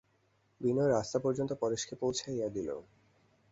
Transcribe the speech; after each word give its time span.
বিনয় 0.61 0.89
রাস্তা 0.89 1.17
পর্যন্ত 1.19 1.51
পরেশকে 1.53 1.93
পৌঁছাইয়া 1.95 2.47
দিল। 2.49 2.69